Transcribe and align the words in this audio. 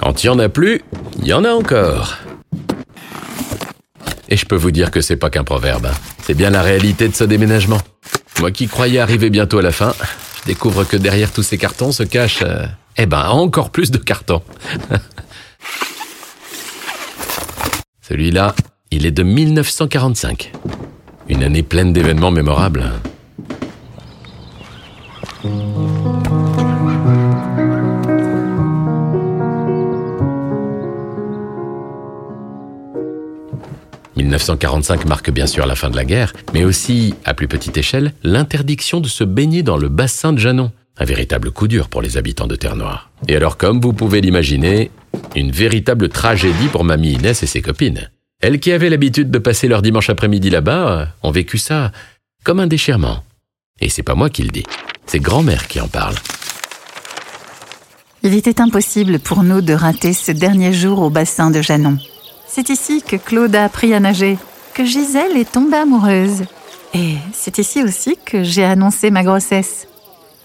Quand 0.00 0.24
il 0.24 0.28
y 0.28 0.30
en 0.30 0.38
a 0.38 0.48
plus, 0.48 0.80
il 1.18 1.26
y 1.26 1.34
en 1.34 1.44
a 1.44 1.50
encore. 1.50 2.16
Et 4.30 4.38
je 4.38 4.46
peux 4.46 4.56
vous 4.56 4.70
dire 4.70 4.90
que 4.90 5.02
c'est 5.02 5.16
pas 5.16 5.28
qu'un 5.28 5.44
proverbe. 5.44 5.84
hein. 5.84 5.94
C'est 6.22 6.32
bien 6.32 6.48
la 6.48 6.62
réalité 6.62 7.06
de 7.06 7.14
ce 7.14 7.24
déménagement. 7.24 7.76
Moi 8.40 8.50
qui 8.50 8.66
croyais 8.66 8.98
arriver 8.98 9.28
bientôt 9.28 9.58
à 9.58 9.62
la 9.62 9.72
fin, 9.72 9.92
je 10.40 10.46
découvre 10.46 10.84
que 10.84 10.96
derrière 10.96 11.30
tous 11.30 11.42
ces 11.42 11.58
cartons 11.58 11.92
se 11.92 12.02
cache, 12.02 12.38
euh, 12.42 12.64
eh 12.96 13.04
ben, 13.04 13.28
encore 13.28 13.68
plus 13.68 13.90
de 13.90 13.98
cartons. 13.98 14.40
Celui-là, 18.00 18.54
il 18.90 19.04
est 19.04 19.10
de 19.10 19.22
1945. 19.22 20.50
Une 21.28 21.42
année 21.42 21.62
pleine 21.62 21.92
d'événements 21.92 22.30
mémorables. 22.30 22.90
1945 34.22 35.06
marque 35.06 35.30
bien 35.30 35.46
sûr 35.46 35.66
la 35.66 35.76
fin 35.76 35.90
de 35.90 35.96
la 35.96 36.04
guerre, 36.04 36.32
mais 36.52 36.64
aussi, 36.64 37.14
à 37.24 37.34
plus 37.34 37.48
petite 37.48 37.76
échelle, 37.76 38.12
l'interdiction 38.22 39.00
de 39.00 39.08
se 39.08 39.24
baigner 39.24 39.62
dans 39.62 39.76
le 39.76 39.88
bassin 39.88 40.32
de 40.32 40.38
Janon. 40.38 40.72
Un 40.98 41.04
véritable 41.04 41.50
coup 41.50 41.68
dur 41.68 41.88
pour 41.88 42.02
les 42.02 42.16
habitants 42.16 42.46
de 42.46 42.56
Terre-Noire. 42.56 43.10
Et 43.28 43.36
alors, 43.36 43.56
comme 43.56 43.80
vous 43.80 43.92
pouvez 43.92 44.20
l'imaginer, 44.20 44.90
une 45.34 45.50
véritable 45.50 46.08
tragédie 46.08 46.68
pour 46.68 46.84
mamie 46.84 47.12
Inès 47.12 47.42
et 47.42 47.46
ses 47.46 47.62
copines. 47.62 48.10
Elles 48.40 48.58
qui 48.58 48.72
avaient 48.72 48.90
l'habitude 48.90 49.30
de 49.30 49.38
passer 49.38 49.68
leur 49.68 49.82
dimanche 49.82 50.10
après-midi 50.10 50.50
là-bas, 50.50 50.90
euh, 50.90 51.06
ont 51.22 51.30
vécu 51.30 51.58
ça 51.58 51.92
comme 52.44 52.60
un 52.60 52.66
déchirement. 52.66 53.22
Et 53.80 53.88
c'est 53.88 54.02
pas 54.02 54.14
moi 54.14 54.30
qui 54.30 54.42
le 54.42 54.50
dis, 54.50 54.64
c'est 55.06 55.20
grand-mère 55.20 55.68
qui 55.68 55.80
en 55.80 55.88
parle. 55.88 56.14
Il 58.22 58.34
était 58.34 58.60
impossible 58.60 59.18
pour 59.18 59.42
nous 59.42 59.62
de 59.62 59.72
rater 59.72 60.12
ce 60.12 60.32
dernier 60.32 60.72
jour 60.72 61.00
au 61.00 61.10
bassin 61.10 61.50
de 61.50 61.62
Janon. 61.62 61.96
C'est 62.52 62.68
ici 62.68 63.00
que 63.00 63.14
Claude 63.14 63.54
a 63.54 63.64
appris 63.64 63.94
à 63.94 64.00
nager, 64.00 64.36
que 64.74 64.84
Gisèle 64.84 65.36
est 65.36 65.52
tombée 65.52 65.76
amoureuse. 65.76 66.42
Et 66.94 67.14
c'est 67.32 67.58
ici 67.58 67.80
aussi 67.80 68.18
que 68.24 68.42
j'ai 68.42 68.64
annoncé 68.64 69.12
ma 69.12 69.22
grossesse. 69.22 69.86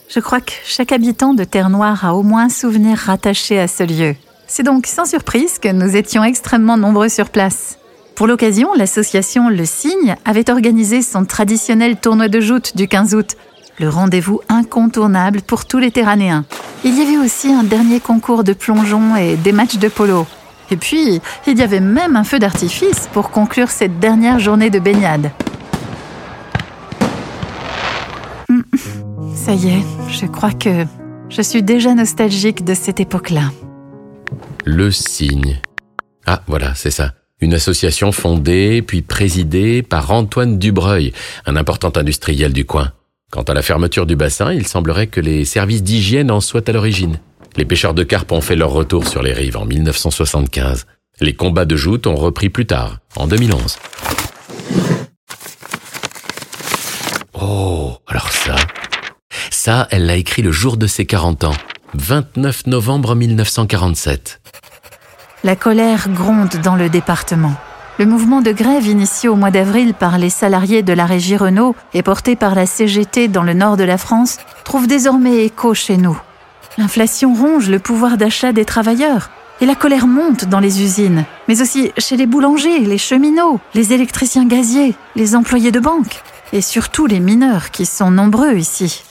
Je 0.08 0.20
crois 0.20 0.40
que 0.40 0.52
chaque 0.66 0.92
habitant 0.92 1.34
de 1.34 1.44
Terre-Noire 1.44 2.06
a 2.06 2.14
au 2.14 2.22
moins 2.22 2.46
un 2.46 2.50
souvenir 2.50 2.96
rattaché 2.96 3.60
à 3.60 3.68
ce 3.68 3.82
lieu. 3.82 4.16
C'est 4.46 4.62
donc 4.62 4.86
sans 4.86 5.06
surprise 5.06 5.58
que 5.58 5.70
nous 5.70 5.96
étions 5.96 6.24
extrêmement 6.24 6.78
nombreux 6.78 7.10
sur 7.10 7.30
place. 7.30 7.80
Pour 8.14 8.28
l'occasion, 8.28 8.70
l'association 8.76 9.50
Le 9.50 9.66
Cygne 9.66 10.16
avait 10.26 10.52
organisé 10.52 11.02
son 11.02 11.26
traditionnel 11.26 11.98
tournoi 11.98 12.28
de 12.28 12.40
joute 12.40 12.78
du 12.78 12.88
15 12.88 13.16
août, 13.16 13.36
le 13.80 13.90
rendez-vous 13.90 14.42
incontournable 14.48 15.42
pour 15.42 15.66
tous 15.66 15.80
les 15.80 15.90
Terranéens. 15.90 16.46
Il 16.84 16.96
y 17.00 17.02
avait 17.02 17.18
aussi 17.18 17.52
un 17.52 17.64
dernier 17.64 18.00
concours 18.00 18.44
de 18.44 18.54
plongeon 18.54 19.16
et 19.16 19.38
des 19.38 19.52
matchs 19.52 19.78
de 19.78 19.88
polo. 19.88 20.28
Et 20.72 20.78
puis, 20.78 21.22
il 21.48 21.58
y 21.58 21.62
avait 21.62 21.80
même 21.80 22.16
un 22.16 22.24
feu 22.24 22.40
d'artifice 22.40 23.08
pour 23.14 23.30
conclure 23.30 23.70
cette 23.70 24.00
dernière 24.00 24.40
journée 24.40 24.70
de 24.70 24.80
baignade. 24.80 25.32
Hmm, 28.50 28.62
Ça 29.36 29.54
y 29.54 29.70
est, 29.70 29.84
je 30.10 30.26
crois 30.26 30.52
que 30.52 30.86
je 31.30 31.42
suis 31.42 31.64
déjà 31.64 31.94
nostalgique 31.94 32.64
de 32.64 32.74
cette 32.74 33.00
époque-là. 33.00 33.52
Le 34.64 34.92
Cygne. 34.92 35.62
Ah, 36.26 36.42
voilà, 36.48 36.74
c'est 36.76 36.92
ça. 36.92 37.14
Une 37.42 37.54
association 37.54 38.12
fondée 38.12 38.82
puis 38.82 39.02
présidée 39.02 39.84
par 39.84 40.12
Antoine 40.12 40.58
Dubreuil, 40.58 41.14
un 41.46 41.56
important 41.56 41.92
industriel 41.96 42.54
du 42.54 42.66
coin. 42.66 42.92
Quant 43.32 43.44
à 43.44 43.54
la 43.54 43.62
fermeture 43.62 44.06
du 44.06 44.16
bassin, 44.16 44.54
il 44.54 44.66
semblerait 44.66 45.08
que 45.08 45.20
les 45.20 45.46
services 45.46 45.84
d'hygiène 45.84 46.32
en 46.32 46.40
soient 46.40 46.68
à 46.68 46.72
l'origine. 46.72 47.20
Les 47.58 47.64
pêcheurs 47.64 47.94
de 47.94 48.04
carpe 48.04 48.34
ont 48.34 48.42
fait 48.42 48.58
leur 48.58 48.72
retour 48.72 49.08
sur 49.08 49.24
les 49.24 49.32
rives 49.32 49.56
en 49.56 49.66
1975. 49.66 50.86
Les 51.22 51.34
combats 51.34 51.64
de 51.64 51.78
joutes 51.78 52.06
ont 52.06 52.16
repris 52.16 52.50
plus 52.50 52.66
tard, 52.66 53.00
en 53.16 53.28
2011. 53.28 53.78
Oh, 57.42 57.98
alors 58.08 58.30
ça. 58.32 58.56
Ça, 59.52 59.88
elle 59.92 60.06
l'a 60.06 60.18
écrit 60.18 60.42
le 60.42 60.52
jour 60.52 60.76
de 60.76 60.86
ses 60.86 61.06
40 61.06 61.46
ans, 61.46 61.56
29 61.94 62.68
novembre 62.68 63.16
1947. 63.16 64.42
La 65.46 65.56
colère 65.56 66.10
gronde 66.10 66.58
dans 66.62 66.76
le 66.76 66.90
département. 66.90 67.54
Le 67.98 68.06
mouvement 68.06 68.42
de 68.42 68.52
grève 68.52 68.86
initié 68.86 69.30
au 69.30 69.36
mois 69.36 69.52
d'avril 69.52 69.94
par 69.94 70.18
les 70.18 70.30
salariés 70.30 70.84
de 70.84 70.92
la 70.92 71.06
régie 71.06 71.38
Renault 71.38 71.74
et 71.94 72.04
porté 72.04 72.36
par 72.36 72.54
la 72.54 72.66
CGT 72.66 73.30
dans 73.30 73.44
le 73.44 73.54
nord 73.54 73.78
de 73.78 73.86
la 73.86 73.98
France 73.98 74.40
trouve 74.66 74.88
désormais 74.88 75.46
écho 75.46 75.74
chez 75.74 75.96
nous. 75.96 76.20
L'inflation 76.78 77.34
ronge 77.34 77.70
le 77.70 77.80
pouvoir 77.80 78.18
d'achat 78.18 78.52
des 78.52 78.66
travailleurs 78.66 79.30
et 79.62 79.66
la 79.66 79.76
colère 79.76 80.08
monte 80.08 80.46
dans 80.46 80.60
les 80.60 80.82
usines, 80.84 81.24
mais 81.48 81.62
aussi 81.62 81.92
chez 81.98 82.18
les 82.18 82.26
boulangers, 82.26 82.80
les 82.80 82.98
cheminots, 82.98 83.62
les 83.74 83.94
électriciens 83.94 84.46
gaziers, 84.46 84.96
les 85.16 85.36
employés 85.36 85.72
de 85.72 85.80
banque 85.80 86.22
et 86.52 86.62
surtout 86.62 87.06
les 87.06 87.22
mineurs 87.22 87.72
qui 87.72 87.86
sont 87.86 88.12
nombreux 88.12 88.56
ici. 88.56 89.04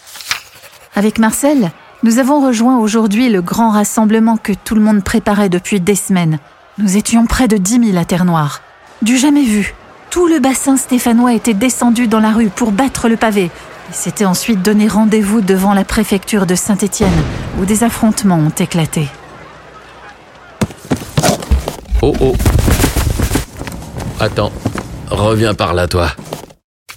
Avec 0.94 1.18
Marcel, 1.18 1.70
nous 2.02 2.18
avons 2.18 2.44
rejoint 2.44 2.78
aujourd'hui 2.78 3.30
le 3.30 3.40
grand 3.40 3.70
rassemblement 3.70 4.36
que 4.36 4.52
tout 4.52 4.74
le 4.74 4.82
monde 4.82 5.02
préparait 5.02 5.48
depuis 5.48 5.80
des 5.80 5.94
semaines. 5.94 6.38
Nous 6.76 6.96
étions 6.98 7.24
près 7.24 7.48
de 7.48 7.56
10 7.56 7.92
000 7.92 7.98
à 7.98 8.04
Terre-Noire. 8.04 8.60
Du 9.00 9.16
jamais 9.16 9.44
vu. 9.44 9.74
Tout 10.10 10.26
le 10.26 10.38
bassin 10.38 10.76
stéphanois 10.76 11.32
était 11.32 11.54
descendu 11.54 12.06
dans 12.06 12.20
la 12.20 12.32
rue 12.32 12.50
pour 12.50 12.72
battre 12.72 13.08
le 13.08 13.16
pavé. 13.16 13.50
Et 13.90 13.92
s'était 13.92 14.24
ensuite 14.24 14.62
donné 14.62 14.88
rendez-vous 14.88 15.40
devant 15.40 15.74
la 15.74 15.84
préfecture 15.84 16.46
de 16.46 16.54
Saint-Étienne, 16.54 17.22
où 17.60 17.64
des 17.64 17.84
affrontements 17.84 18.38
ont 18.38 18.50
éclaté. 18.50 19.08
Oh 22.02 22.14
oh. 22.20 22.34
Attends. 24.20 24.52
Reviens 25.10 25.54
par 25.54 25.74
là, 25.74 25.86
toi. 25.86 26.12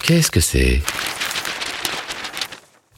Qu'est-ce 0.03 0.31
que 0.31 0.39
c'est? 0.39 0.81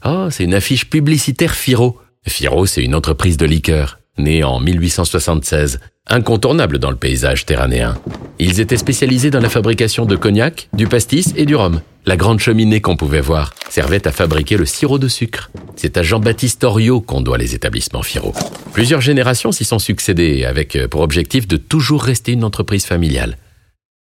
Oh, 0.04 0.28
c'est 0.30 0.44
une 0.44 0.54
affiche 0.54 0.88
publicitaire 0.88 1.54
Firo. 1.54 1.98
Firo, 2.26 2.66
c'est 2.66 2.82
une 2.82 2.94
entreprise 2.94 3.36
de 3.36 3.46
liqueurs, 3.46 3.98
née 4.18 4.44
en 4.44 4.60
1876, 4.60 5.80
incontournable 6.06 6.78
dans 6.78 6.90
le 6.90 6.96
paysage 6.96 7.46
terranéen. 7.46 7.96
Ils 8.42 8.58
étaient 8.58 8.78
spécialisés 8.78 9.30
dans 9.30 9.38
la 9.38 9.50
fabrication 9.50 10.06
de 10.06 10.16
cognac, 10.16 10.70
du 10.72 10.86
pastis 10.86 11.34
et 11.36 11.44
du 11.44 11.54
rhum. 11.54 11.82
La 12.06 12.16
grande 12.16 12.40
cheminée 12.40 12.80
qu'on 12.80 12.96
pouvait 12.96 13.20
voir 13.20 13.52
servait 13.68 14.08
à 14.08 14.12
fabriquer 14.12 14.56
le 14.56 14.64
sirop 14.64 14.98
de 14.98 15.08
sucre. 15.08 15.50
C'est 15.76 15.98
à 15.98 16.02
Jean-Baptiste 16.02 16.64
Oriot 16.64 17.02
qu'on 17.02 17.20
doit 17.20 17.36
les 17.36 17.54
établissements 17.54 18.02
Firo. 18.02 18.32
Plusieurs 18.72 19.02
générations 19.02 19.52
s'y 19.52 19.66
sont 19.66 19.78
succédées 19.78 20.46
avec 20.46 20.74
euh, 20.74 20.88
pour 20.88 21.02
objectif 21.02 21.46
de 21.46 21.58
toujours 21.58 22.02
rester 22.02 22.32
une 22.32 22.44
entreprise 22.44 22.86
familiale. 22.86 23.36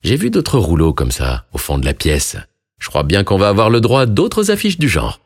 J'ai 0.05 0.15
vu 0.15 0.31
d'autres 0.31 0.61
rouleaux 0.61 0.93
comme 0.93 1.11
ça, 1.11 1.47
au 1.53 1.59
fond 1.59 1.79
de 1.79 1.85
la 1.85 1.93
pièce. 1.93 2.37
Je 2.79 2.89
crois 2.89 3.03
bien 3.03 3.25
qu'on 3.25 3.37
va 3.37 3.49
avoir 3.49 3.69
le 3.69 3.81
droit 3.81 4.03
à 4.03 4.07
d'autres 4.07 4.53
affiches 4.53 4.79
du 4.79 4.89
genre. 4.89 5.19